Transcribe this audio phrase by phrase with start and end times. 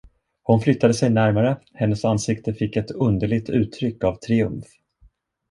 [0.43, 4.65] Hon flyttade sig närmare, hennes ansikte fick ett underligt uttryck av triumf.